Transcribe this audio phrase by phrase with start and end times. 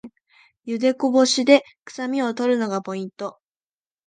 [0.63, 3.39] ゆでこぼしでくさみを取るのがポイント